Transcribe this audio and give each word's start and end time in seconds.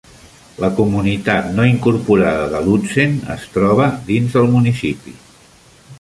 La 0.63 0.69
comunitat 0.79 1.51
no 1.59 1.67
incorporada 1.73 2.47
de 2.55 2.63
Lutsen 2.69 3.15
es 3.37 3.47
troba 3.59 3.91
dins 4.11 4.39
el 4.43 4.51
municipi. 4.59 5.15